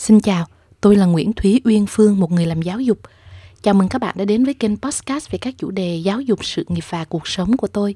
Xin 0.00 0.20
chào, 0.20 0.46
tôi 0.80 0.96
là 0.96 1.06
Nguyễn 1.06 1.32
Thúy 1.32 1.60
Uyên 1.64 1.86
Phương, 1.88 2.20
một 2.20 2.32
người 2.32 2.46
làm 2.46 2.62
giáo 2.62 2.80
dục. 2.80 2.98
Chào 3.62 3.74
mừng 3.74 3.88
các 3.88 3.98
bạn 3.98 4.14
đã 4.18 4.24
đến 4.24 4.44
với 4.44 4.54
kênh 4.54 4.76
podcast 4.76 5.30
về 5.30 5.38
các 5.38 5.54
chủ 5.58 5.70
đề 5.70 5.96
giáo 5.96 6.20
dục, 6.20 6.44
sự 6.44 6.64
nghiệp 6.68 6.84
và 6.88 7.04
cuộc 7.04 7.28
sống 7.28 7.56
của 7.56 7.66
tôi. 7.66 7.94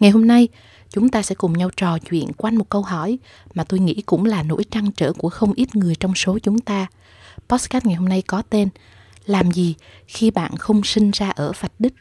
Ngày 0.00 0.10
hôm 0.10 0.26
nay, 0.26 0.48
chúng 0.90 1.08
ta 1.08 1.22
sẽ 1.22 1.34
cùng 1.34 1.52
nhau 1.52 1.70
trò 1.76 1.98
chuyện 1.98 2.32
quanh 2.32 2.56
một 2.56 2.68
câu 2.68 2.82
hỏi 2.82 3.18
mà 3.54 3.64
tôi 3.64 3.80
nghĩ 3.80 4.02
cũng 4.06 4.24
là 4.24 4.42
nỗi 4.42 4.64
trăn 4.70 4.92
trở 4.92 5.12
của 5.12 5.28
không 5.28 5.52
ít 5.56 5.76
người 5.76 5.94
trong 5.94 6.14
số 6.14 6.38
chúng 6.38 6.58
ta. 6.58 6.86
Podcast 7.48 7.86
ngày 7.86 7.94
hôm 7.94 8.08
nay 8.08 8.22
có 8.22 8.42
tên 8.50 8.68
Làm 9.26 9.50
gì 9.50 9.74
khi 10.06 10.30
bạn 10.30 10.56
không 10.56 10.84
sinh 10.84 11.10
ra 11.10 11.30
ở 11.30 11.52
vạch 11.60 11.72
đích? 11.78 11.94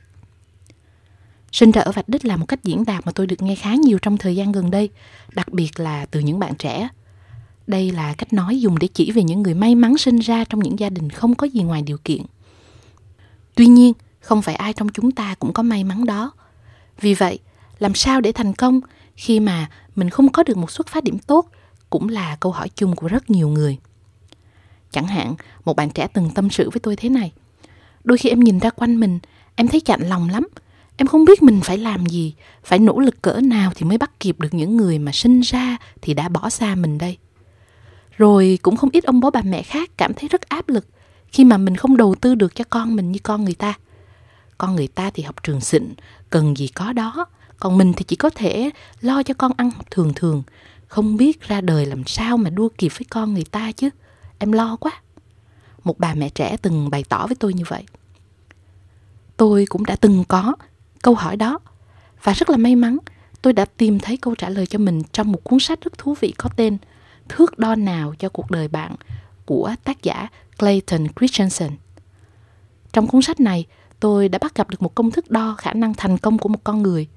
Sinh 1.52 1.72
ra 1.72 1.82
ở 1.82 1.92
vạch 1.92 2.10
đích 2.10 2.26
là 2.26 2.38
một 2.38 2.46
cách 2.46 2.64
diễn 2.64 2.86
đạt 2.86 3.06
mà 3.06 3.12
tôi 3.12 3.28
được 3.28 3.42
nghe 3.42 3.56
khá 3.56 3.76
nhiều 3.76 3.98
trong 4.02 4.18
thời 4.18 4.36
gian 4.36 4.52
gần 4.52 4.72
đây, 4.72 4.90
đặc 5.34 5.54
biệt 5.54 5.80
là 5.80 6.06
từ 6.06 6.20
những 6.20 6.40
bạn 6.40 6.56
trẻ. 6.56 6.90
Đây 7.70 7.92
là 7.92 8.14
cách 8.18 8.34
nói 8.34 8.60
dùng 8.60 8.80
để 8.80 8.88
chỉ 8.94 9.12
về 9.12 9.24
những 9.24 9.42
người 9.42 9.54
may 9.54 9.76
mắn 9.76 9.98
sinh 9.98 10.20
ra 10.20 10.44
trong 10.44 10.60
những 10.60 10.80
gia 10.80 10.90
đình 10.90 11.10
không 11.10 11.36
có 11.36 11.48
gì 11.48 11.64
ngoài 11.64 11.82
điều 11.82 11.98
kiện. 11.98 12.22
Tuy 13.56 13.68
nhiên, 13.68 13.94
không 14.20 14.42
phải 14.42 14.56
ai 14.56 14.74
trong 14.74 14.90
chúng 14.90 15.12
ta 15.12 15.36
cũng 15.40 15.54
có 15.54 15.64
may 15.64 15.84
mắn 15.84 16.06
đó. 16.06 16.32
Vì 17.02 17.14
vậy, 17.14 17.40
làm 17.80 17.94
sao 17.94 18.22
để 18.22 18.32
thành 18.32 18.54
công 18.54 18.82
khi 19.16 19.40
mà 19.40 19.70
mình 19.96 20.10
không 20.10 20.32
có 20.32 20.44
được 20.44 20.58
một 20.58 20.72
xuất 20.72 20.88
phát 20.88 21.04
điểm 21.04 21.20
tốt 21.20 21.50
cũng 21.90 22.10
là 22.10 22.38
câu 22.40 22.52
hỏi 22.52 22.70
chung 22.76 22.96
của 22.96 23.08
rất 23.08 23.30
nhiều 23.30 23.50
người. 23.50 23.78
Chẳng 24.92 25.08
hạn, 25.08 25.36
một 25.66 25.76
bạn 25.76 25.90
trẻ 25.90 26.08
từng 26.14 26.30
tâm 26.36 26.50
sự 26.50 26.70
với 26.70 26.80
tôi 26.80 26.96
thế 26.96 27.10
này. 27.10 27.32
Đôi 28.04 28.18
khi 28.18 28.30
em 28.30 28.40
nhìn 28.40 28.60
ra 28.60 28.70
quanh 28.70 29.00
mình, 29.00 29.20
em 29.56 29.68
thấy 29.68 29.80
chạnh 29.80 30.10
lòng 30.10 30.30
lắm. 30.30 30.48
Em 30.98 31.08
không 31.08 31.26
biết 31.26 31.44
mình 31.44 31.62
phải 31.64 31.78
làm 31.78 32.06
gì, 32.06 32.34
phải 32.64 32.80
nỗ 32.80 33.00
lực 33.00 33.22
cỡ 33.22 33.40
nào 33.44 33.72
thì 33.76 33.86
mới 33.86 33.98
bắt 33.98 34.20
kịp 34.20 34.40
được 34.40 34.54
những 34.54 34.78
người 34.78 35.00
mà 35.00 35.12
sinh 35.12 35.42
ra 35.42 35.78
thì 36.02 36.14
đã 36.14 36.30
bỏ 36.30 36.50
xa 36.50 36.76
mình 36.76 36.98
đây. 36.98 37.18
Rồi 38.20 38.60
cũng 38.62 38.76
không 38.76 38.90
ít 38.94 39.04
ông 39.04 39.20
bố 39.20 39.32
bà 39.32 39.42
mẹ 39.42 39.64
khác 39.64 39.90
cảm 39.98 40.14
thấy 40.14 40.30
rất 40.30 40.42
áp 40.42 40.70
lực 40.70 40.88
khi 41.28 41.44
mà 41.44 41.58
mình 41.58 41.76
không 41.76 41.98
đầu 41.98 42.16
tư 42.22 42.36
được 42.36 42.56
cho 42.56 42.64
con 42.70 42.96
mình 42.96 43.12
như 43.12 43.20
con 43.24 43.46
người 43.46 43.54
ta. 43.54 43.74
Con 44.58 44.76
người 44.76 44.88
ta 44.88 45.10
thì 45.14 45.24
học 45.24 45.44
trường 45.44 45.62
xịn, 45.62 45.94
cần 46.30 46.58
gì 46.58 46.68
có 46.68 46.94
đó. 46.94 47.26
Còn 47.60 47.78
mình 47.78 47.94
thì 47.94 48.06
chỉ 48.08 48.16
có 48.16 48.30
thể 48.30 48.70
lo 49.02 49.24
cho 49.24 49.34
con 49.34 49.52
ăn 49.58 49.72
học 49.72 49.86
thường 49.92 50.14
thường. 50.16 50.44
Không 50.88 51.18
biết 51.18 51.42
ra 51.42 51.62
đời 51.62 51.86
làm 51.86 52.04
sao 52.06 52.38
mà 52.38 52.50
đua 52.50 52.70
kịp 52.78 52.92
với 52.98 53.06
con 53.10 53.34
người 53.34 53.46
ta 53.52 53.72
chứ. 53.72 53.90
Em 54.40 54.52
lo 54.52 54.76
quá. 54.76 54.92
Một 55.84 56.00
bà 56.00 56.14
mẹ 56.14 56.30
trẻ 56.30 56.58
từng 56.62 56.90
bày 56.90 57.04
tỏ 57.10 57.28
với 57.28 57.36
tôi 57.36 57.54
như 57.54 57.64
vậy. 57.68 57.84
Tôi 59.38 59.66
cũng 59.70 59.86
đã 59.86 59.96
từng 59.96 60.24
có 60.28 60.54
câu 61.02 61.16
hỏi 61.16 61.38
đó. 61.38 61.60
Và 62.24 62.34
rất 62.34 62.50
là 62.50 62.58
may 62.58 62.76
mắn, 62.76 62.98
tôi 63.42 63.54
đã 63.54 63.66
tìm 63.66 64.00
thấy 64.00 64.18
câu 64.18 64.36
trả 64.36 64.50
lời 64.50 64.66
cho 64.66 64.80
mình 64.80 65.02
trong 65.12 65.32
một 65.32 65.44
cuốn 65.44 65.60
sách 65.60 65.82
rất 65.82 65.98
thú 65.98 66.16
vị 66.22 66.34
có 66.38 66.50
tên 66.56 66.78
Thước 67.30 67.60
đo 67.60 67.76
nào 67.76 68.14
cho 68.20 68.30
cuộc 68.30 68.52
đời 68.52 68.68
bạn 68.68 68.96
của 69.46 69.76
tác 69.84 70.04
giả 70.04 70.28
Clayton 70.60 71.08
Christensen. 71.20 71.72
Trong 72.94 73.08
cuốn 73.08 73.22
sách 73.22 73.40
này, 73.40 73.66
tôi 74.00 74.30
đã 74.30 74.40
bắt 74.40 74.56
gặp 74.56 74.70
được 74.70 74.82
một 74.82 74.96
công 74.96 75.12
thức 75.12 75.30
đo 75.32 75.56
khả 75.58 75.74
năng 75.74 75.94
thành 75.94 76.18
công 76.18 76.38
của 76.38 76.50
một 76.50 76.64
con 76.64 76.84
người. 76.84 77.08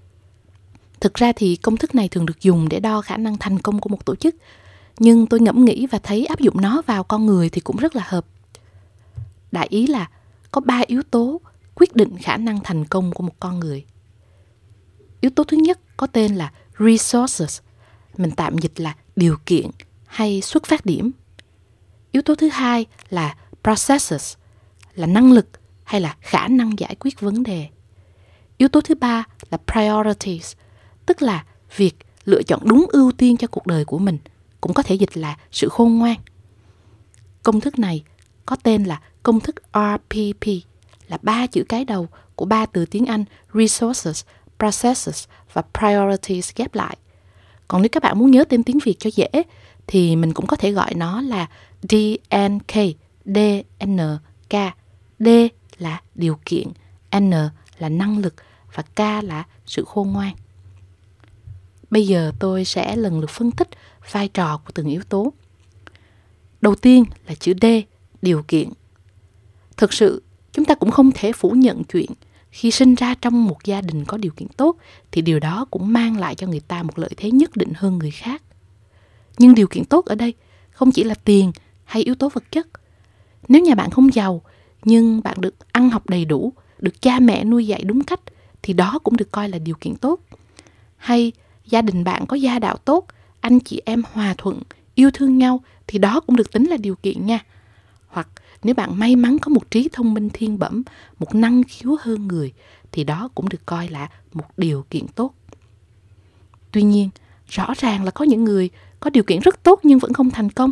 Thực 1.01 1.15
ra 1.15 1.33
thì 1.33 1.57
công 1.57 1.77
thức 1.77 1.95
này 1.95 2.09
thường 2.09 2.27
được 2.27 2.41
dùng 2.41 2.69
để 2.69 2.81
đo 2.81 3.01
khả 3.01 3.17
năng 3.17 3.39
thành 3.39 3.59
công 3.59 3.81
của 3.81 3.89
một 3.89 4.05
tổ 4.05 4.17
chức, 4.17 4.35
nhưng 4.99 5.27
tôi 5.27 5.41
ngẫm 5.41 5.65
nghĩ 5.65 5.87
và 5.87 5.99
thấy 5.99 6.27
áp 6.27 6.41
dụng 6.41 6.61
nó 6.61 6.83
vào 6.87 7.05
con 7.05 7.27
người 7.27 7.51
thì 7.51 7.61
cũng 7.61 7.77
rất 7.77 7.97
là 7.97 8.03
hợp. 8.07 8.27
Đại 9.53 9.67
ý 9.71 9.87
là 9.87 10.11
có 10.51 10.61
ba 10.61 10.83
yếu 10.87 11.03
tố 11.11 11.41
quyết 11.75 11.97
định 11.97 12.17
khả 12.19 12.37
năng 12.37 12.61
thành 12.65 12.85
công 12.85 13.13
của 13.13 13.23
một 13.23 13.35
con 13.41 13.61
người. 13.61 13.85
Yếu 15.21 15.31
tố 15.31 15.45
thứ 15.45 15.57
nhất 15.57 15.81
có 15.97 16.07
tên 16.07 16.35
là 16.35 16.53
resources, 16.79 17.61
mình 18.17 18.31
tạm 18.31 18.59
dịch 18.59 18.81
là 18.81 18.95
điều 19.17 19.37
kiện 19.47 19.67
hay 20.13 20.41
xuất 20.41 20.67
phát 20.67 20.87
điểm. 20.87 21.11
Yếu 22.11 22.23
tố 22.23 22.35
thứ 22.35 22.49
hai 22.49 22.87
là 23.11 23.37
processes, 23.65 24.35
là 24.95 25.07
năng 25.07 25.33
lực 25.33 25.49
hay 25.85 26.01
là 26.01 26.17
khả 26.21 26.49
năng 26.49 26.79
giải 26.79 26.95
quyết 27.01 27.21
vấn 27.21 27.43
đề. 27.43 27.69
Yếu 28.57 28.69
tố 28.69 28.81
thứ 28.81 28.95
ba 28.95 29.25
là 29.51 29.59
priorities, 29.73 30.55
tức 31.07 31.23
là 31.23 31.45
việc 31.77 31.97
lựa 32.25 32.43
chọn 32.43 32.61
đúng 32.65 32.87
ưu 32.93 33.13
tiên 33.13 33.37
cho 33.37 33.47
cuộc 33.47 33.67
đời 33.67 33.85
của 33.85 33.99
mình, 33.99 34.19
cũng 34.61 34.75
có 34.75 34.83
thể 34.83 34.95
dịch 34.95 35.17
là 35.17 35.37
sự 35.53 35.69
khôn 35.69 35.99
ngoan. 35.99 36.17
Công 37.43 37.61
thức 37.61 37.79
này 37.79 38.05
có 38.47 38.57
tên 38.63 38.85
là 38.85 39.01
công 39.23 39.41
thức 39.41 39.57
RPP, 39.73 40.47
là 41.09 41.19
ba 41.23 41.47
chữ 41.47 41.65
cái 41.69 41.85
đầu 41.85 42.09
của 42.35 42.45
ba 42.45 42.67
từ 42.67 42.87
tiếng 42.87 43.07
Anh 43.07 43.25
resources, 43.55 44.25
processes 44.59 45.25
và 45.53 45.63
priorities 45.79 46.51
ghép 46.57 46.75
lại. 46.75 46.97
Còn 47.73 47.83
nếu 47.83 47.89
các 47.89 48.03
bạn 48.03 48.19
muốn 48.19 48.31
nhớ 48.31 48.45
tên 48.45 48.63
tiếng 48.63 48.79
Việt 48.85 48.97
cho 48.99 49.11
dễ 49.15 49.29
thì 49.87 50.17
mình 50.17 50.33
cũng 50.33 50.47
có 50.47 50.57
thể 50.57 50.73
gọi 50.73 50.95
nó 50.95 51.21
là 51.21 51.49
DNK, 51.83 52.75
DNK. 53.25 54.55
D 55.19 55.29
là 55.79 56.03
điều 56.15 56.39
kiện, 56.45 56.69
N 57.19 57.31
là 57.79 57.89
năng 57.89 58.19
lực 58.19 58.35
và 58.75 58.83
K 58.83 59.25
là 59.25 59.45
sự 59.67 59.85
khôn 59.85 60.13
ngoan. 60.13 60.35
Bây 61.91 62.07
giờ 62.07 62.33
tôi 62.39 62.65
sẽ 62.65 62.97
lần 62.97 63.21
lượt 63.21 63.31
phân 63.31 63.51
tích 63.51 63.69
vai 64.11 64.29
trò 64.29 64.57
của 64.57 64.71
từng 64.75 64.89
yếu 64.89 65.03
tố. 65.09 65.33
Đầu 66.61 66.75
tiên 66.75 67.05
là 67.27 67.35
chữ 67.35 67.55
D, 67.61 67.65
điều 68.23 68.43
kiện. 68.43 68.69
Thực 69.77 69.93
sự, 69.93 70.23
chúng 70.53 70.65
ta 70.65 70.75
cũng 70.75 70.91
không 70.91 71.11
thể 71.15 71.33
phủ 71.33 71.51
nhận 71.51 71.85
chuyện 71.85 72.11
khi 72.53 72.71
sinh 72.71 72.95
ra 72.95 73.15
trong 73.15 73.47
một 73.47 73.65
gia 73.65 73.81
đình 73.81 74.05
có 74.05 74.17
điều 74.17 74.33
kiện 74.37 74.49
tốt 74.49 74.77
thì 75.13 75.23
điều 75.23 75.39
đó 75.39 75.67
cũng 75.71 75.93
mang 75.93 76.19
lại 76.19 76.35
cho 76.35 76.47
người 76.47 76.61
ta 76.61 76.83
một 76.83 76.99
lợi 76.99 77.11
thế 77.17 77.31
nhất 77.31 77.57
định 77.57 77.73
hơn 77.77 77.99
người 77.99 78.11
khác. 78.11 78.43
Nhưng 79.39 79.55
điều 79.55 79.67
kiện 79.67 79.85
tốt 79.85 80.05
ở 80.05 80.15
đây 80.15 80.35
không 80.71 80.93
chỉ 80.93 81.05
là 81.05 81.15
tiền 81.15 81.53
hay 81.85 82.03
yếu 82.03 82.15
tố 82.15 82.29
vật 82.29 82.45
chất. 82.51 82.69
Nếu 83.49 83.63
nhà 83.63 83.75
bạn 83.75 83.91
không 83.91 84.15
giàu 84.15 84.43
nhưng 84.85 85.23
bạn 85.23 85.41
được 85.41 85.55
ăn 85.73 85.91
học 85.91 86.09
đầy 86.09 86.25
đủ, 86.25 86.53
được 86.79 87.03
cha 87.03 87.19
mẹ 87.19 87.45
nuôi 87.45 87.67
dạy 87.67 87.83
đúng 87.85 88.05
cách 88.05 88.21
thì 88.63 88.73
đó 88.73 88.99
cũng 89.05 89.17
được 89.17 89.33
coi 89.33 89.49
là 89.49 89.59
điều 89.59 89.75
kiện 89.81 89.97
tốt. 89.97 90.21
Hay 90.97 91.33
gia 91.67 91.83
đình 91.83 92.05
bạn 92.05 92.27
có 92.27 92.37
gia 92.37 92.59
đạo 92.59 92.77
tốt, 92.77 93.07
anh 93.41 93.61
chị 93.61 93.83
em 93.85 94.03
hòa 94.13 94.35
thuận, 94.39 94.63
yêu 94.95 95.11
thương 95.15 95.39
nhau 95.39 95.61
thì 95.87 95.99
đó 95.99 96.21
cũng 96.21 96.37
được 96.37 96.53
tính 96.53 96.65
là 96.65 96.77
điều 96.77 96.95
kiện 96.95 97.27
nha. 97.27 97.45
Hoặc 98.13 98.29
nếu 98.63 98.75
bạn 98.75 98.99
may 98.99 99.17
mắn 99.17 99.39
có 99.39 99.49
một 99.49 99.71
trí 99.71 99.89
thông 99.93 100.15
minh 100.15 100.31
thiên 100.33 100.59
bẩm, 100.59 100.83
một 101.19 101.35
năng 101.35 101.63
khiếu 101.63 101.97
hơn 102.01 102.29
người 102.29 102.53
thì 102.93 103.05
đó 103.05 103.29
cũng 103.35 103.49
được 103.49 103.67
coi 103.67 103.89
là 103.89 104.09
một 104.33 104.45
điều 104.57 104.85
kiện 104.91 105.09
tốt. 105.09 105.35
Tuy 106.73 106.83
nhiên, 106.83 107.11
rõ 107.49 107.75
ràng 107.79 108.05
là 108.05 108.11
có 108.11 108.25
những 108.25 108.45
người 108.45 108.71
có 109.01 109.11
điều 109.11 109.23
kiện 109.23 109.41
rất 109.41 109.63
tốt 109.63 109.81
nhưng 109.83 109.99
vẫn 109.99 110.13
không 110.13 110.31
thành 110.31 110.51
công 110.51 110.71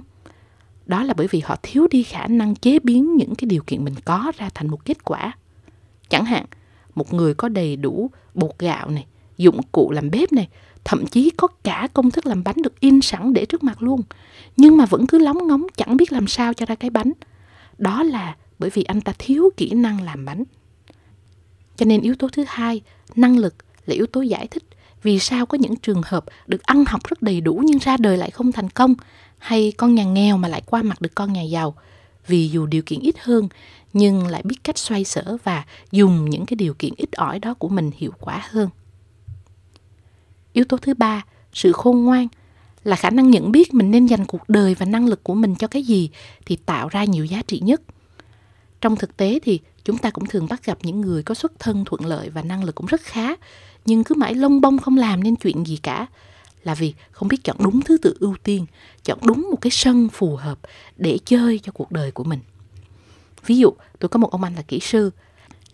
đó 0.86 1.02
là 1.02 1.14
bởi 1.14 1.26
vì 1.30 1.40
họ 1.40 1.56
thiếu 1.62 1.86
đi 1.90 2.02
khả 2.02 2.26
năng 2.26 2.54
chế 2.54 2.78
biến 2.78 3.16
những 3.16 3.34
cái 3.34 3.46
điều 3.46 3.62
kiện 3.66 3.84
mình 3.84 3.94
có 4.04 4.32
ra 4.36 4.50
thành 4.54 4.68
một 4.68 4.84
kết 4.84 5.04
quả 5.04 5.32
chẳng 6.08 6.24
hạn 6.24 6.44
một 6.94 7.14
người 7.14 7.34
có 7.34 7.48
đầy 7.48 7.76
đủ 7.76 8.10
bột 8.34 8.58
gạo 8.58 8.90
này 8.90 9.06
dụng 9.36 9.60
cụ 9.72 9.90
làm 9.90 10.10
bếp 10.10 10.32
này 10.32 10.48
thậm 10.84 11.06
chí 11.06 11.30
có 11.36 11.48
cả 11.62 11.88
công 11.94 12.10
thức 12.10 12.26
làm 12.26 12.44
bánh 12.44 12.56
được 12.62 12.80
in 12.80 13.00
sẵn 13.00 13.32
để 13.32 13.44
trước 13.44 13.62
mặt 13.62 13.82
luôn. 13.82 14.02
Nhưng 14.56 14.76
mà 14.76 14.86
vẫn 14.86 15.06
cứ 15.06 15.18
lóng 15.18 15.46
ngóng, 15.46 15.66
chẳng 15.76 15.96
biết 15.96 16.12
làm 16.12 16.26
sao 16.26 16.54
cho 16.54 16.66
ra 16.66 16.74
cái 16.74 16.90
bánh. 16.90 17.12
Đó 17.78 18.02
là 18.02 18.36
bởi 18.58 18.70
vì 18.70 18.82
anh 18.82 19.00
ta 19.00 19.12
thiếu 19.18 19.50
kỹ 19.56 19.70
năng 19.70 20.02
làm 20.02 20.24
bánh. 20.24 20.44
Cho 21.76 21.86
nên 21.86 22.00
yếu 22.00 22.14
tố 22.14 22.28
thứ 22.28 22.44
hai, 22.48 22.82
năng 23.14 23.38
lực 23.38 23.54
là 23.86 23.94
yếu 23.94 24.06
tố 24.06 24.20
giải 24.20 24.46
thích 24.46 24.64
vì 25.02 25.18
sao 25.18 25.46
có 25.46 25.58
những 25.58 25.76
trường 25.76 26.02
hợp 26.04 26.24
được 26.46 26.62
ăn 26.62 26.84
học 26.86 27.08
rất 27.08 27.22
đầy 27.22 27.40
đủ 27.40 27.62
nhưng 27.64 27.78
ra 27.78 27.96
đời 27.96 28.16
lại 28.16 28.30
không 28.30 28.52
thành 28.52 28.70
công, 28.70 28.94
hay 29.38 29.72
con 29.76 29.94
nhà 29.94 30.04
nghèo 30.04 30.36
mà 30.36 30.48
lại 30.48 30.62
qua 30.66 30.82
mặt 30.82 31.00
được 31.00 31.14
con 31.14 31.32
nhà 31.32 31.42
giàu. 31.42 31.74
Vì 32.26 32.48
dù 32.48 32.66
điều 32.66 32.82
kiện 32.82 33.00
ít 33.00 33.18
hơn, 33.18 33.48
nhưng 33.92 34.26
lại 34.26 34.42
biết 34.44 34.56
cách 34.64 34.78
xoay 34.78 35.04
sở 35.04 35.36
và 35.44 35.64
dùng 35.90 36.30
những 36.30 36.46
cái 36.46 36.56
điều 36.56 36.74
kiện 36.74 36.92
ít 36.96 37.12
ỏi 37.12 37.38
đó 37.38 37.54
của 37.54 37.68
mình 37.68 37.90
hiệu 37.96 38.12
quả 38.20 38.42
hơn 38.50 38.68
yếu 40.52 40.64
tố 40.64 40.76
thứ 40.76 40.94
ba, 40.94 41.24
sự 41.52 41.72
khôn 41.72 42.04
ngoan. 42.04 42.28
Là 42.84 42.96
khả 42.96 43.10
năng 43.10 43.30
nhận 43.30 43.52
biết 43.52 43.74
mình 43.74 43.90
nên 43.90 44.06
dành 44.06 44.24
cuộc 44.26 44.48
đời 44.48 44.74
và 44.74 44.86
năng 44.86 45.06
lực 45.06 45.24
của 45.24 45.34
mình 45.34 45.54
cho 45.54 45.66
cái 45.66 45.82
gì 45.82 46.10
thì 46.46 46.56
tạo 46.56 46.88
ra 46.88 47.04
nhiều 47.04 47.24
giá 47.24 47.42
trị 47.46 47.60
nhất. 47.64 47.82
Trong 48.80 48.96
thực 48.96 49.16
tế 49.16 49.38
thì 49.42 49.60
chúng 49.84 49.98
ta 49.98 50.10
cũng 50.10 50.26
thường 50.26 50.46
bắt 50.50 50.64
gặp 50.64 50.78
những 50.82 51.00
người 51.00 51.22
có 51.22 51.34
xuất 51.34 51.52
thân 51.58 51.84
thuận 51.84 52.06
lợi 52.06 52.30
và 52.30 52.42
năng 52.42 52.64
lực 52.64 52.74
cũng 52.74 52.86
rất 52.86 53.00
khá, 53.00 53.28
nhưng 53.86 54.04
cứ 54.04 54.14
mãi 54.14 54.34
lông 54.34 54.60
bông 54.60 54.78
không 54.78 54.96
làm 54.96 55.22
nên 55.22 55.36
chuyện 55.36 55.66
gì 55.66 55.76
cả. 55.76 56.06
Là 56.62 56.74
vì 56.74 56.94
không 57.10 57.28
biết 57.28 57.44
chọn 57.44 57.56
đúng 57.60 57.80
thứ 57.80 57.98
tự 57.98 58.16
ưu 58.20 58.36
tiên, 58.42 58.66
chọn 59.04 59.18
đúng 59.22 59.48
một 59.50 59.60
cái 59.60 59.70
sân 59.70 60.08
phù 60.08 60.36
hợp 60.36 60.58
để 60.96 61.18
chơi 61.24 61.58
cho 61.58 61.72
cuộc 61.72 61.92
đời 61.92 62.10
của 62.10 62.24
mình. 62.24 62.40
Ví 63.46 63.56
dụ, 63.56 63.72
tôi 63.98 64.08
có 64.08 64.18
một 64.18 64.30
ông 64.30 64.44
anh 64.44 64.54
là 64.54 64.62
kỹ 64.62 64.80
sư. 64.80 65.10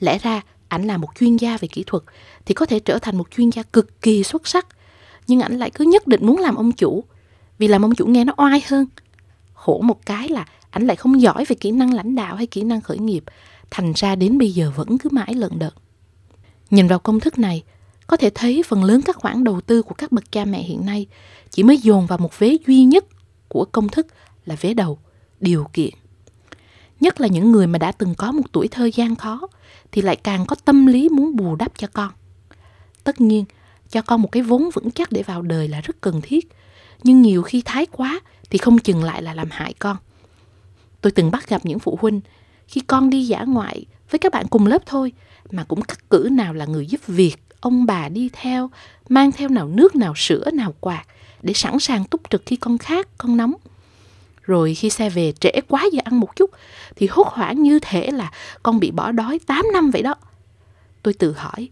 Lẽ 0.01 0.19
ra 0.19 0.43
ảnh 0.69 0.87
là 0.87 0.97
một 0.97 1.09
chuyên 1.21 1.37
gia 1.37 1.57
về 1.57 1.69
kỹ 1.69 1.85
thuật 1.87 2.03
thì 2.45 2.55
có 2.55 2.67
thể 2.67 2.81
trở 2.81 2.99
thành 2.99 3.19
một 3.19 3.31
chuyên 3.37 3.51
gia 3.51 3.63
cực 3.63 4.03
kỳ 4.03 4.23
xuất 4.23 4.49
sắc. 4.49 4.67
Nhưng 5.27 5.41
ảnh 5.41 5.59
lại 5.59 5.71
cứ 5.71 5.85
nhất 5.85 6.07
định 6.07 6.27
muốn 6.27 6.39
làm 6.39 6.55
ông 6.55 6.73
chủ 6.73 7.05
vì 7.59 7.69
làm 7.69 7.85
ông 7.85 7.95
chủ 7.95 8.07
nghe 8.07 8.25
nó 8.25 8.35
oai 8.37 8.63
hơn. 8.69 8.87
Khổ 9.55 9.81
một 9.85 10.07
cái 10.07 10.29
là 10.29 10.47
ảnh 10.71 10.87
lại 10.87 10.97
không 10.97 11.21
giỏi 11.21 11.45
về 11.45 11.57
kỹ 11.57 11.71
năng 11.71 11.95
lãnh 11.95 12.15
đạo 12.15 12.37
hay 12.37 12.47
kỹ 12.47 12.63
năng 12.63 12.81
khởi 12.81 12.99
nghiệp 12.99 13.25
thành 13.71 13.93
ra 13.97 14.15
đến 14.15 14.39
bây 14.39 14.53
giờ 14.53 14.73
vẫn 14.77 14.99
cứ 14.99 15.09
mãi 15.13 15.35
lận 15.35 15.59
đận 15.59 15.73
nhìn 16.71 16.87
vào 16.87 16.99
công 16.99 17.21
thức 17.21 17.39
này 17.39 17.63
có 18.07 18.17
thể 18.17 18.31
thấy 18.35 18.63
phần 18.67 18.85
lớn 18.85 19.03
các 19.03 19.17
khoản 19.17 19.45
đầu 19.45 19.61
tư 19.61 19.83
của 19.83 19.95
các 19.95 20.13
bậc 20.13 20.33
cha 20.33 20.45
mẹ 20.45 20.63
hiện 20.63 20.87
nay 20.87 21.07
chỉ 21.51 21.63
mới 21.63 21.79
dồn 21.79 22.07
vào 22.07 22.19
một 22.19 22.39
vế 22.39 22.57
duy 22.67 22.85
nhất 22.85 23.05
của 23.49 23.65
công 23.65 23.89
thức 23.89 24.07
là 24.45 24.57
vế 24.61 24.75
đầu, 24.75 24.99
điều 25.41 25.67
kiện. 25.73 25.95
Nhất 27.01 27.21
là 27.21 27.29
những 27.29 27.53
người 27.53 27.67
mà 27.67 27.79
đã 27.79 27.93
từng 27.93 28.15
có 28.15 28.33
một 28.33 28.43
tuổi 28.53 28.69
thơ 28.69 28.91
gian 28.95 29.17
khó 29.17 29.41
thì 29.93 30.03
lại 30.03 30.17
càng 30.17 30.47
có 30.47 30.57
tâm 30.65 30.87
lý 30.87 31.09
muốn 31.09 31.37
bù 31.37 31.57
đắp 31.57 31.73
cho 31.79 31.89
con. 31.93 32.11
Tất 33.05 33.21
nhiên, 33.21 33.45
cho 33.91 34.03
con 34.03 34.23
một 34.23 34.33
cái 34.33 34.43
vốn 34.43 34.71
vững 34.75 34.91
chắc 34.91 35.13
để 35.13 35.23
vào 35.23 35.43
đời 35.43 35.69
là 35.69 35.81
rất 35.81 36.01
cần 36.01 36.21
thiết, 36.23 36.49
nhưng 37.03 37.23
nhiều 37.23 37.43
khi 37.43 37.63
thái 37.65 37.87
quá 37.87 38.21
thì 38.51 38.59
không 38.59 38.79
chừng 38.79 39.05
lại 39.05 39.23
là 39.23 39.35
làm 39.35 39.49
hại 39.51 39.75
con. 39.79 39.97
Tôi 41.01 41.11
từng 41.11 41.31
bắt 41.31 41.49
gặp 41.49 41.61
những 41.65 41.79
phụ 41.79 41.99
huynh 42.01 42.21
khi 42.69 42.81
con 42.81 43.11
đi 43.11 43.27
dã 43.27 43.43
ngoại 43.43 43.85
với 44.11 44.19
các 44.19 44.33
bạn 44.33 44.47
cùng 44.49 44.67
lớp 44.67 44.83
thôi 44.87 45.13
mà 45.51 45.65
cũng 45.65 45.83
cắt 45.83 46.11
cử 46.11 46.29
nào 46.33 46.55
là 46.55 46.65
người 46.65 46.87
giúp 46.87 47.01
việc, 47.07 47.37
ông 47.61 47.87
bà 47.87 48.09
đi 48.09 48.31
theo, 48.33 48.71
mang 49.09 49.33
theo 49.33 49.49
nào 49.49 49.69
nước 49.69 49.97
nào 49.97 50.13
sữa 50.17 50.51
nào 50.53 50.75
quạt 50.81 51.05
để 51.43 51.53
sẵn 51.53 51.81
sàng 51.81 52.05
túc 52.05 52.21
trực 52.31 52.43
khi 52.47 52.57
con 52.57 52.79
khát, 52.79 53.19
con 53.19 53.37
nóng. 53.37 53.55
Rồi 54.47 54.75
khi 54.75 54.91
xe 54.91 55.11
về 55.11 55.33
trễ 55.41 55.51
quá 55.69 55.85
giờ 55.93 56.01
ăn 56.05 56.21
một 56.21 56.37
chút 56.37 56.51
thì 56.97 57.07
hốt 57.07 57.27
hoảng 57.27 57.63
như 57.63 57.79
thể 57.83 58.11
là 58.11 58.31
con 58.63 58.81
bị 58.81 58.91
bỏ 58.91 59.13
đói 59.13 59.41
8 59.47 59.67
năm 59.73 59.91
vậy 59.91 60.03
đó. 60.03 60.15
Tôi 61.03 61.15
tự 61.15 61.33
hỏi, 61.33 61.69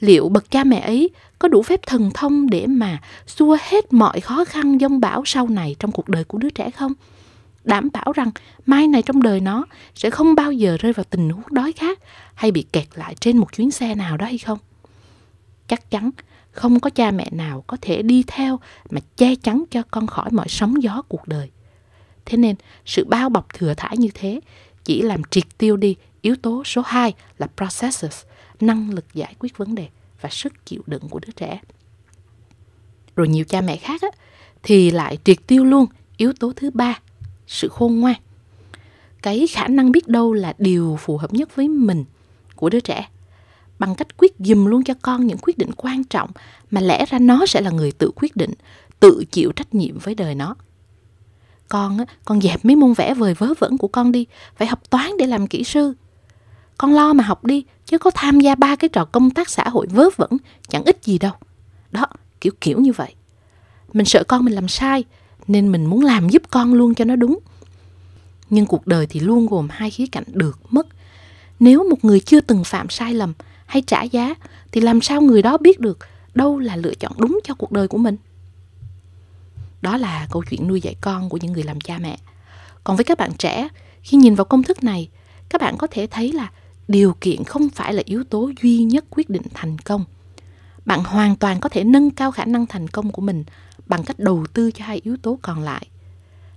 liệu 0.00 0.28
bậc 0.28 0.50
cha 0.50 0.64
mẹ 0.64 0.80
ấy 0.80 1.10
có 1.38 1.48
đủ 1.48 1.62
phép 1.62 1.80
thần 1.86 2.10
thông 2.14 2.50
để 2.50 2.66
mà 2.66 3.00
xua 3.26 3.56
hết 3.60 3.92
mọi 3.92 4.20
khó 4.20 4.44
khăn 4.44 4.78
dông 4.78 5.00
bão 5.00 5.22
sau 5.26 5.48
này 5.48 5.76
trong 5.78 5.92
cuộc 5.92 6.08
đời 6.08 6.24
của 6.24 6.38
đứa 6.38 6.50
trẻ 6.50 6.70
không? 6.70 6.92
Đảm 7.64 7.88
bảo 7.92 8.12
rằng 8.12 8.30
mai 8.66 8.88
này 8.88 9.02
trong 9.02 9.22
đời 9.22 9.40
nó 9.40 9.64
sẽ 9.94 10.10
không 10.10 10.34
bao 10.34 10.52
giờ 10.52 10.76
rơi 10.80 10.92
vào 10.92 11.04
tình 11.10 11.30
huống 11.30 11.44
đói 11.50 11.72
khát 11.72 11.98
hay 12.34 12.50
bị 12.50 12.66
kẹt 12.72 12.86
lại 12.94 13.14
trên 13.20 13.38
một 13.38 13.52
chuyến 13.52 13.70
xe 13.70 13.94
nào 13.94 14.16
đó 14.16 14.26
hay 14.26 14.38
không? 14.38 14.58
Chắc 15.68 15.90
chắn 15.90 16.10
không 16.50 16.80
có 16.80 16.90
cha 16.90 17.10
mẹ 17.10 17.28
nào 17.30 17.64
có 17.66 17.76
thể 17.80 18.02
đi 18.02 18.24
theo 18.26 18.60
mà 18.90 19.00
che 19.16 19.34
chắn 19.34 19.64
cho 19.70 19.82
con 19.90 20.06
khỏi 20.06 20.30
mọi 20.30 20.48
sóng 20.48 20.82
gió 20.82 21.02
cuộc 21.08 21.28
đời. 21.28 21.50
Thế 22.28 22.38
nên 22.38 22.56
sự 22.86 23.04
bao 23.04 23.28
bọc 23.28 23.54
thừa 23.54 23.74
thải 23.74 23.96
như 23.96 24.08
thế 24.14 24.40
chỉ 24.84 25.02
làm 25.02 25.22
triệt 25.30 25.44
tiêu 25.58 25.76
đi 25.76 25.96
yếu 26.22 26.36
tố 26.42 26.64
số 26.64 26.82
2 26.86 27.14
là 27.38 27.48
processes, 27.56 28.22
năng 28.60 28.90
lực 28.90 29.04
giải 29.14 29.34
quyết 29.38 29.58
vấn 29.58 29.74
đề 29.74 29.88
và 30.20 30.28
sức 30.28 30.66
chịu 30.66 30.82
đựng 30.86 31.08
của 31.08 31.20
đứa 31.26 31.32
trẻ. 31.36 31.60
Rồi 33.16 33.28
nhiều 33.28 33.44
cha 33.44 33.60
mẹ 33.60 33.76
khác 33.76 34.02
á, 34.02 34.08
thì 34.62 34.90
lại 34.90 35.18
triệt 35.24 35.36
tiêu 35.46 35.64
luôn 35.64 35.86
yếu 36.16 36.32
tố 36.32 36.52
thứ 36.56 36.70
ba, 36.70 37.00
sự 37.46 37.68
khôn 37.68 38.00
ngoan. 38.00 38.16
Cái 39.22 39.46
khả 39.46 39.68
năng 39.68 39.92
biết 39.92 40.08
đâu 40.08 40.32
là 40.32 40.54
điều 40.58 40.98
phù 41.00 41.16
hợp 41.16 41.34
nhất 41.34 41.56
với 41.56 41.68
mình 41.68 42.04
của 42.56 42.68
đứa 42.68 42.80
trẻ 42.80 43.08
bằng 43.78 43.94
cách 43.94 44.16
quyết 44.16 44.32
dùm 44.38 44.64
luôn 44.64 44.84
cho 44.84 44.94
con 45.02 45.26
những 45.26 45.38
quyết 45.42 45.58
định 45.58 45.70
quan 45.76 46.04
trọng 46.04 46.30
mà 46.70 46.80
lẽ 46.80 47.04
ra 47.06 47.18
nó 47.18 47.46
sẽ 47.46 47.60
là 47.60 47.70
người 47.70 47.92
tự 47.92 48.10
quyết 48.16 48.36
định, 48.36 48.52
tự 49.00 49.24
chịu 49.30 49.52
trách 49.52 49.74
nhiệm 49.74 49.98
với 49.98 50.14
đời 50.14 50.34
nó. 50.34 50.56
Con 51.68 51.98
á, 51.98 52.04
con 52.24 52.40
dẹp 52.40 52.64
mấy 52.64 52.76
môn 52.76 52.92
vẽ 52.92 53.14
vời 53.14 53.34
vớ 53.34 53.54
vẩn 53.58 53.78
của 53.78 53.88
con 53.88 54.12
đi, 54.12 54.26
phải 54.56 54.68
học 54.68 54.90
toán 54.90 55.10
để 55.18 55.26
làm 55.26 55.46
kỹ 55.46 55.64
sư. 55.64 55.94
Con 56.78 56.94
lo 56.94 57.12
mà 57.12 57.24
học 57.24 57.44
đi, 57.44 57.64
chứ 57.86 57.98
có 57.98 58.10
tham 58.14 58.40
gia 58.40 58.54
ba 58.54 58.76
cái 58.76 58.88
trò 58.88 59.04
công 59.04 59.30
tác 59.30 59.48
xã 59.50 59.68
hội 59.68 59.86
vớ 59.86 60.08
vẩn, 60.16 60.30
chẳng 60.68 60.84
ích 60.84 60.98
gì 61.02 61.18
đâu. 61.18 61.32
Đó, 61.90 62.06
kiểu 62.40 62.52
kiểu 62.60 62.80
như 62.80 62.92
vậy. 62.92 63.14
Mình 63.92 64.06
sợ 64.06 64.24
con 64.28 64.44
mình 64.44 64.54
làm 64.54 64.68
sai, 64.68 65.04
nên 65.46 65.72
mình 65.72 65.86
muốn 65.86 66.04
làm 66.04 66.28
giúp 66.28 66.42
con 66.50 66.74
luôn 66.74 66.94
cho 66.94 67.04
nó 67.04 67.16
đúng. 67.16 67.38
Nhưng 68.50 68.66
cuộc 68.66 68.86
đời 68.86 69.06
thì 69.06 69.20
luôn 69.20 69.46
gồm 69.46 69.68
hai 69.70 69.90
khía 69.90 70.06
cạnh 70.12 70.24
được 70.26 70.58
mất. 70.70 70.86
Nếu 71.60 71.88
một 71.90 72.04
người 72.04 72.20
chưa 72.20 72.40
từng 72.40 72.64
phạm 72.64 72.88
sai 72.88 73.14
lầm 73.14 73.32
hay 73.66 73.82
trả 73.82 74.02
giá 74.02 74.34
thì 74.72 74.80
làm 74.80 75.00
sao 75.00 75.20
người 75.20 75.42
đó 75.42 75.58
biết 75.58 75.80
được 75.80 75.98
đâu 76.34 76.58
là 76.58 76.76
lựa 76.76 76.94
chọn 76.94 77.12
đúng 77.18 77.40
cho 77.44 77.54
cuộc 77.54 77.72
đời 77.72 77.88
của 77.88 77.98
mình? 77.98 78.16
Đó 79.82 79.96
là 79.96 80.26
câu 80.30 80.42
chuyện 80.50 80.68
nuôi 80.68 80.80
dạy 80.80 80.94
con 81.00 81.28
của 81.28 81.38
những 81.42 81.52
người 81.52 81.62
làm 81.62 81.80
cha 81.80 81.98
mẹ. 81.98 82.18
Còn 82.84 82.96
với 82.96 83.04
các 83.04 83.18
bạn 83.18 83.32
trẻ, 83.38 83.68
khi 84.02 84.16
nhìn 84.16 84.34
vào 84.34 84.44
công 84.44 84.62
thức 84.62 84.84
này, 84.84 85.08
các 85.48 85.60
bạn 85.60 85.76
có 85.78 85.86
thể 85.86 86.06
thấy 86.06 86.32
là 86.32 86.50
điều 86.88 87.16
kiện 87.20 87.44
không 87.44 87.68
phải 87.68 87.94
là 87.94 88.02
yếu 88.06 88.24
tố 88.24 88.50
duy 88.62 88.82
nhất 88.82 89.04
quyết 89.10 89.30
định 89.30 89.42
thành 89.54 89.78
công. 89.78 90.04
Bạn 90.84 91.04
hoàn 91.04 91.36
toàn 91.36 91.60
có 91.60 91.68
thể 91.68 91.84
nâng 91.84 92.10
cao 92.10 92.30
khả 92.30 92.44
năng 92.44 92.66
thành 92.66 92.88
công 92.88 93.12
của 93.12 93.22
mình 93.22 93.44
bằng 93.86 94.04
cách 94.04 94.18
đầu 94.18 94.46
tư 94.52 94.70
cho 94.70 94.84
hai 94.84 95.00
yếu 95.04 95.16
tố 95.22 95.38
còn 95.42 95.60
lại. 95.60 95.86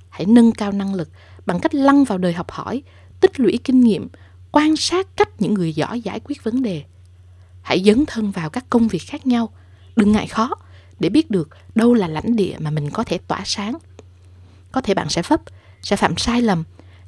Hãy 0.10 0.26
nâng 0.26 0.52
cao 0.52 0.72
năng 0.72 0.94
lực 0.94 1.10
bằng 1.46 1.60
cách 1.60 1.76
lăn 1.76 2.04
vào 2.04 2.18
đời 2.18 2.34
học 2.34 2.52
hỏi, 2.52 2.84
tích 3.20 3.40
lũy 3.40 3.60
kinh 3.64 3.82
nghiệm, 3.82 4.08
quan 4.52 4.76
sát 4.76 5.08
cách 5.16 5.30
những 5.40 5.54
người 5.54 5.74
giỏi 5.74 6.02
giải 6.02 6.20
quyết 6.20 6.44
vấn 6.44 6.62
đề. 6.62 6.84
Hãy 7.62 7.84
dấn 7.86 8.06
thân 8.06 8.32
vào 8.32 8.50
các 8.50 8.66
công 8.70 8.88
việc 8.88 9.02
khác 9.08 9.28
nhau, 9.28 9.50
đừng 9.96 10.12
ngại 10.12 10.28
khó 10.28 10.50
để 11.02 11.10
biết 11.10 11.32
được 11.32 11.50
đâu 11.76 11.94
là 11.94 12.08
lãnh 12.08 12.36
địa 12.36 12.56
mà 12.60 12.72
mình 12.72 12.90
có 12.90 13.04
thể 13.04 13.18
tỏa 13.18 13.42
sáng. 13.46 13.78
Có 14.72 14.82
thể 14.82 14.94
bạn 14.94 15.10
sẽ 15.10 15.22
vấp, 15.28 15.42
sẽ 15.82 15.96
phạm 15.96 16.18
sai 16.18 16.42
lầm, 16.42 16.64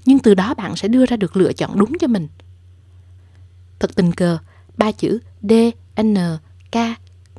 nhưng 0.05 0.19
từ 0.19 0.33
đó 0.33 0.53
bạn 0.53 0.75
sẽ 0.75 0.87
đưa 0.87 1.05
ra 1.05 1.17
được 1.17 1.37
lựa 1.37 1.53
chọn 1.53 1.79
đúng 1.79 1.97
cho 1.99 2.07
mình. 2.07 2.27
Thật 3.79 3.95
tình 3.95 4.11
cờ, 4.11 4.37
ba 4.77 4.91
chữ 4.91 5.19
D, 5.41 5.51
N, 6.01 6.15
K, 6.71 6.77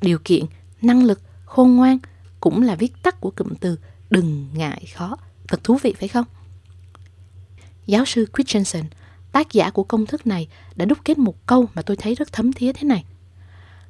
điều 0.00 0.18
kiện, 0.24 0.44
năng 0.82 1.04
lực, 1.04 1.20
khôn 1.44 1.76
ngoan 1.76 1.98
cũng 2.40 2.62
là 2.62 2.74
viết 2.74 2.92
tắt 3.02 3.20
của 3.20 3.30
cụm 3.30 3.54
từ 3.60 3.78
đừng 4.10 4.48
ngại 4.54 4.86
khó. 4.94 5.16
Thật 5.48 5.64
thú 5.64 5.78
vị 5.82 5.94
phải 5.98 6.08
không? 6.08 6.24
Giáo 7.86 8.04
sư 8.04 8.26
Christensen, 8.34 8.84
tác 9.32 9.52
giả 9.52 9.70
của 9.70 9.84
công 9.84 10.06
thức 10.06 10.26
này, 10.26 10.48
đã 10.76 10.84
đúc 10.84 10.98
kết 11.04 11.18
một 11.18 11.46
câu 11.46 11.68
mà 11.74 11.82
tôi 11.82 11.96
thấy 11.96 12.14
rất 12.14 12.32
thấm 12.32 12.52
thía 12.52 12.72
thế 12.72 12.84
này. 12.84 13.04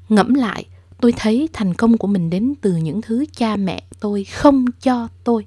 Ngẫm 0.09 0.35
lại, 0.35 0.67
tôi 1.05 1.13
thấy 1.17 1.49
thành 1.53 1.75
công 1.75 1.99
của 1.99 2.07
mình 2.07 2.31
đến 2.31 2.55
từ 2.61 2.77
những 2.77 3.03
thứ 3.03 3.25
cha 3.37 3.57
mẹ 3.57 3.83
tôi 4.01 4.25
không 4.25 4.65
cho 4.83 5.09
tôi. 5.25 5.47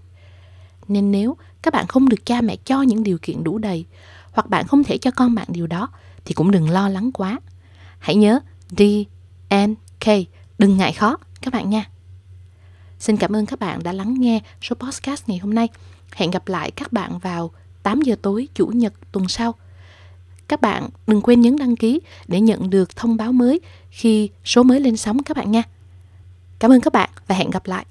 Nên 0.88 1.12
nếu 1.12 1.38
các 1.62 1.74
bạn 1.74 1.88
không 1.88 2.10
được 2.10 2.26
cha 2.26 2.42
mẹ 2.42 2.56
cho 2.56 2.82
những 2.82 3.04
điều 3.04 3.18
kiện 3.22 3.44
đủ 3.44 3.58
đầy, 3.58 3.86
hoặc 4.32 4.50
bạn 4.50 4.68
không 4.68 4.84
thể 4.84 4.98
cho 4.98 5.12
con 5.12 5.36
bạn 5.36 5.48
điều 5.50 5.68
đó, 5.68 5.90
thì 6.26 6.34
cũng 6.34 6.52
đừng 6.52 6.70
lo 6.70 6.90
lắng 6.90 7.12
quá. 7.12 7.40
Hãy 8.00 8.16
nhớ 8.16 8.40
D, 8.78 8.82
N, 9.54 9.76
K, 10.00 10.06
đừng 10.60 10.78
ngại 10.78 10.94
khó 10.94 11.18
các 11.42 11.54
bạn 11.54 11.70
nha. 11.70 11.90
Xin 13.00 13.18
cảm 13.18 13.36
ơn 13.36 13.46
các 13.46 13.60
bạn 13.60 13.84
đã 13.84 13.92
lắng 13.94 14.16
nghe 14.20 14.40
số 14.62 14.76
podcast 14.76 15.30
ngày 15.30 15.38
hôm 15.38 15.54
nay. 15.54 15.68
Hẹn 16.16 16.32
gặp 16.32 16.48
lại 16.48 16.72
các 16.72 16.94
bạn 16.94 17.20
vào 17.20 17.52
8 17.84 18.02
giờ 18.02 18.16
tối 18.22 18.48
Chủ 18.54 18.68
nhật 18.68 18.94
tuần 19.12 19.28
sau. 19.28 19.56
Các 20.48 20.62
bạn 20.62 20.90
đừng 21.08 21.22
quên 21.22 21.42
nhấn 21.42 21.56
đăng 21.56 21.76
ký 21.76 22.00
để 22.28 22.42
nhận 22.42 22.70
được 22.70 22.96
thông 22.96 23.18
báo 23.18 23.32
mới 23.32 23.60
khi 23.90 24.30
số 24.46 24.64
mới 24.64 24.80
lên 24.80 24.98
sóng 24.98 25.24
các 25.24 25.38
bạn 25.38 25.52
nha. 25.52 25.64
Cảm 26.60 26.72
ơn 26.72 26.82
các 26.82 26.94
bạn 26.94 27.10
và 27.28 27.36
hẹn 27.36 27.50
gặp 27.50 27.68
lại. 27.68 27.86